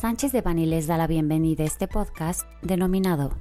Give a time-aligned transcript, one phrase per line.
[0.00, 3.36] Sánchez de Bani les da la bienvenida a este podcast denominado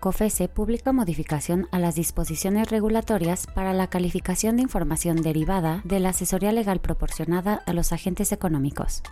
[0.00, 6.10] COFESE publica modificación a las disposiciones regulatorias para la calificación de información derivada de la
[6.10, 9.02] asesoría legal proporcionada a los agentes económicos.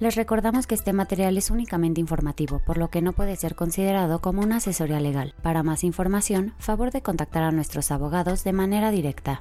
[0.00, 4.20] Les recordamos que este material es únicamente informativo, por lo que no puede ser considerado
[4.20, 5.34] como una asesoría legal.
[5.40, 9.40] Para más información, favor de contactar a nuestros abogados de manera directa.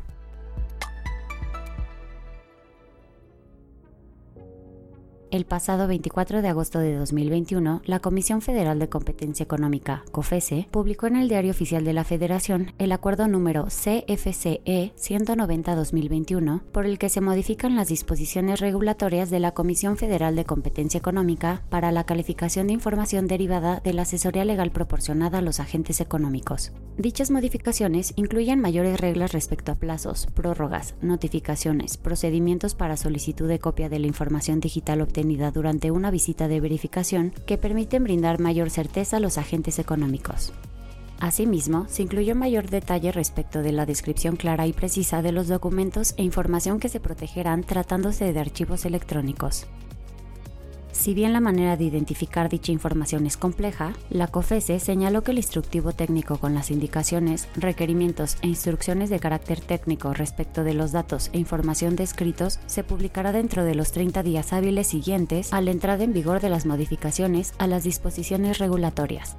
[5.32, 11.08] El pasado 24 de agosto de 2021, la Comisión Federal de Competencia Económica, COFESE, publicó
[11.08, 17.08] en el Diario Oficial de la Federación el acuerdo número CFCE 190-2021, por el que
[17.08, 22.68] se modifican las disposiciones regulatorias de la Comisión Federal de Competencia Económica para la calificación
[22.68, 26.74] de información derivada de la asesoría legal proporcionada a los agentes económicos.
[26.98, 33.88] Dichas modificaciones incluyen mayores reglas respecto a plazos, prórrogas, notificaciones, procedimientos para solicitud de copia
[33.88, 35.21] de la información digital obtenida
[35.52, 40.54] durante una visita de verificación que permiten brindar mayor certeza a los agentes económicos.
[41.20, 46.16] Asimismo, se incluyó mayor detalle respecto de la descripción clara y precisa de los documentos
[46.18, 49.68] e información que se protegerán tratándose de archivos electrónicos.
[51.02, 55.38] Si bien la manera de identificar dicha información es compleja, la COFESE señaló que el
[55.38, 61.32] instructivo técnico con las indicaciones, requerimientos e instrucciones de carácter técnico respecto de los datos
[61.34, 66.04] e información descritos se publicará dentro de los 30 días hábiles siguientes a la entrada
[66.04, 69.38] en vigor de las modificaciones a las disposiciones regulatorias.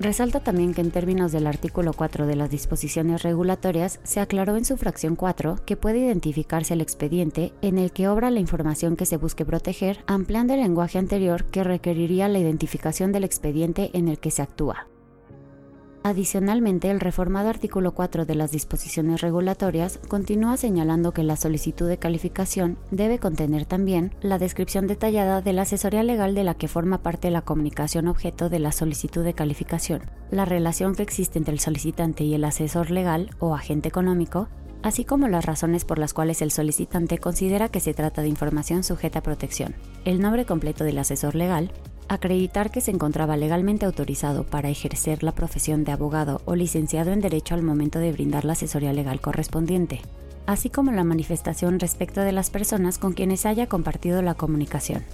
[0.00, 4.64] Resalta también que en términos del artículo 4 de las disposiciones regulatorias se aclaró en
[4.64, 9.06] su fracción 4 que puede identificarse el expediente en el que obra la información que
[9.06, 14.18] se busque proteger, ampliando el lenguaje anterior que requeriría la identificación del expediente en el
[14.18, 14.88] que se actúa.
[16.06, 21.96] Adicionalmente, el reformado artículo 4 de las disposiciones regulatorias continúa señalando que la solicitud de
[21.96, 26.98] calificación debe contener también la descripción detallada de la asesoría legal de la que forma
[26.98, 31.60] parte la comunicación objeto de la solicitud de calificación, la relación que existe entre el
[31.60, 34.48] solicitante y el asesor legal o agente económico,
[34.82, 38.84] así como las razones por las cuales el solicitante considera que se trata de información
[38.84, 39.74] sujeta a protección,
[40.04, 41.72] el nombre completo del asesor legal,
[42.08, 47.20] acreditar que se encontraba legalmente autorizado para ejercer la profesión de abogado o licenciado en
[47.20, 50.00] Derecho al momento de brindar la asesoría legal correspondiente,
[50.46, 55.04] así como la manifestación respecto de las personas con quienes haya compartido la comunicación.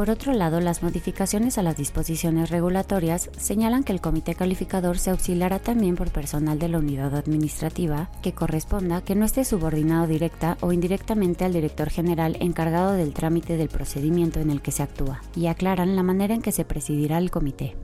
[0.00, 5.10] Por otro lado, las modificaciones a las disposiciones regulatorias señalan que el comité calificador se
[5.10, 10.56] auxiliará también por personal de la unidad administrativa que corresponda que no esté subordinado directa
[10.62, 15.20] o indirectamente al director general encargado del trámite del procedimiento en el que se actúa,
[15.36, 17.76] y aclaran la manera en que se presidirá el comité.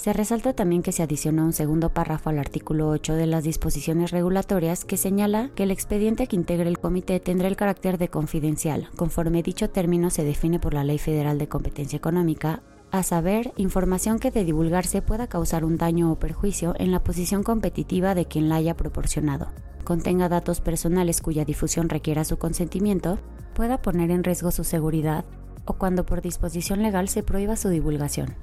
[0.00, 4.12] Se resalta también que se adicionó un segundo párrafo al artículo 8 de las disposiciones
[4.12, 8.88] regulatorias que señala que el expediente que integre el comité tendrá el carácter de confidencial,
[8.96, 14.18] conforme dicho término se define por la Ley Federal de Competencia Económica, a saber, información
[14.18, 18.48] que de divulgarse pueda causar un daño o perjuicio en la posición competitiva de quien
[18.48, 19.48] la haya proporcionado,
[19.84, 23.18] contenga datos personales cuya difusión requiera su consentimiento,
[23.52, 25.26] pueda poner en riesgo su seguridad
[25.66, 28.34] o cuando por disposición legal se prohíba su divulgación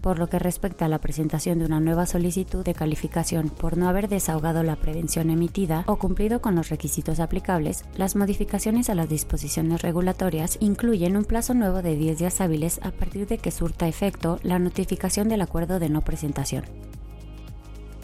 [0.00, 3.88] por lo que respecta a la presentación de una nueva solicitud de calificación por no
[3.88, 9.08] haber desahogado la prevención emitida o cumplido con los requisitos aplicables, las modificaciones a las
[9.08, 13.88] disposiciones regulatorias incluyen un plazo nuevo de 10 días hábiles a partir de que surta
[13.88, 16.64] efecto la notificación del acuerdo de no presentación.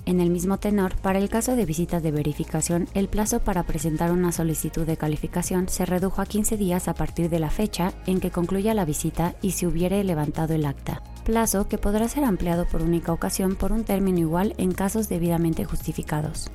[0.06, 4.12] En el mismo tenor, para el caso de visitas de verificación, el plazo para presentar
[4.12, 8.20] una solicitud de calificación se redujo a 15 días a partir de la fecha en
[8.20, 12.66] que concluya la visita y se hubiere levantado el acta plazo que podrá ser ampliado
[12.66, 16.50] por única ocasión por un término igual en casos debidamente justificados.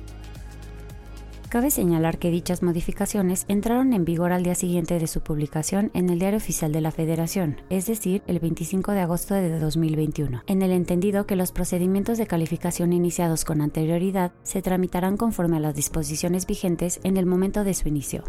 [1.50, 6.08] Cabe señalar que dichas modificaciones entraron en vigor al día siguiente de su publicación en
[6.08, 10.62] el Diario Oficial de la Federación, es decir, el 25 de agosto de 2021, en
[10.62, 15.74] el entendido que los procedimientos de calificación iniciados con anterioridad se tramitarán conforme a las
[15.74, 18.22] disposiciones vigentes en el momento de su inicio.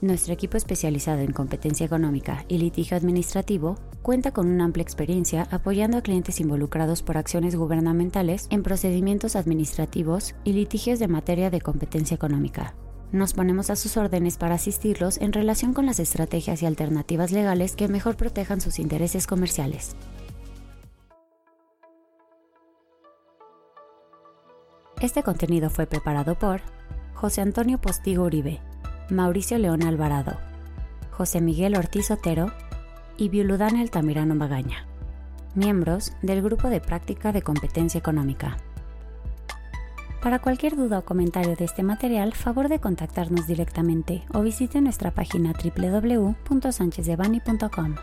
[0.00, 5.98] Nuestro equipo especializado en competencia económica y litigio administrativo cuenta con una amplia experiencia apoyando
[5.98, 12.14] a clientes involucrados por acciones gubernamentales en procedimientos administrativos y litigios de materia de competencia
[12.14, 12.76] económica.
[13.10, 17.74] Nos ponemos a sus órdenes para asistirlos en relación con las estrategias y alternativas legales
[17.74, 19.96] que mejor protejan sus intereses comerciales.
[25.00, 26.60] Este contenido fue preparado por
[27.14, 28.60] José Antonio Postigo Uribe,
[29.10, 30.38] Mauricio León Alvarado,
[31.10, 32.52] José Miguel Ortiz Otero
[33.16, 34.86] y Viuludán Altamirano Magaña,
[35.54, 38.56] miembros del Grupo de Práctica de Competencia Económica.
[40.22, 45.12] Para cualquier duda o comentario de este material, favor de contactarnos directamente o visite nuestra
[45.12, 47.94] página www.sanchezdevani.com.